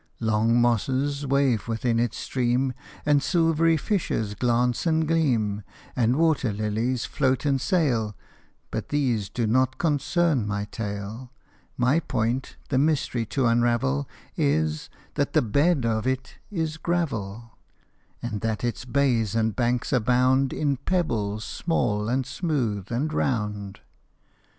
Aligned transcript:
Long 0.19 0.59
mosses 0.59 1.27
wave 1.27 1.67
within 1.67 1.99
its 1.99 2.17
stream, 2.17 2.73
And 3.05 3.21
silvery 3.21 3.77
fishes 3.77 4.33
glance 4.33 4.87
and 4.87 5.07
gleam, 5.07 5.61
And 5.95 6.15
water 6.15 6.51
lilies 6.51 7.05
float 7.05 7.45
and 7.45 7.61
sail. 7.61 8.15
But 8.71 8.89
these 8.89 9.29
do 9.29 9.45
not 9.45 9.77
concern 9.77 10.47
my 10.47 10.65
tale. 10.65 11.31
My 11.77 11.99
point, 11.99 12.55
the 12.69 12.79
mystery 12.79 13.27
to 13.27 13.45
unravel, 13.45 14.09
Is, 14.35 14.89
that 15.13 15.33
the 15.33 15.41
bed 15.43 15.85
of 15.85 16.07
it 16.07 16.39
is 16.49 16.77
gravel, 16.77 17.59
And 18.23 18.41
that 18.41 18.63
its 18.63 18.85
bays 18.85 19.35
and 19.35 19.55
banks 19.55 19.93
abound 19.93 20.51
In 20.51 20.77
pebbles 20.77 21.45
small, 21.45 22.09
and 22.09 22.25
smooth, 22.25 22.91
and 22.91 23.13
round. 23.13 23.81